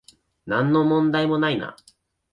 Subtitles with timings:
[0.47, 1.77] なんの問題もないな